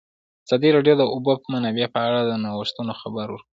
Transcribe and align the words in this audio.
ازادي 0.47 0.69
راډیو 0.75 0.95
د 0.97 0.99
د 1.01 1.03
اوبو 1.13 1.31
منابع 1.51 1.85
په 1.93 1.99
اړه 2.07 2.19
د 2.25 2.31
نوښتونو 2.43 2.91
خبر 3.01 3.27
ورکړی. 3.33 3.47